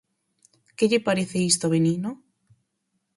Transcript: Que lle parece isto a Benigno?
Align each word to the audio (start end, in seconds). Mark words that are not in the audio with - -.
Que 0.77 0.85
lle 0.91 1.05
parece 1.07 1.37
isto 1.51 1.63
a 1.67 1.71
Benigno? 1.75 2.11